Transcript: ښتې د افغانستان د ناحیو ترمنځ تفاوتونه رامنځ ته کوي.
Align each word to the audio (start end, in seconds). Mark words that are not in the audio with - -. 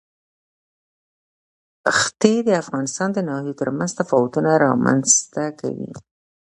ښتې 1.99 2.33
د 2.47 2.49
افغانستان 2.63 3.09
د 3.13 3.19
ناحیو 3.29 3.59
ترمنځ 3.61 3.91
تفاوتونه 3.99 4.49
رامنځ 4.65 5.05
ته 5.33 5.43
کوي. 5.59 5.91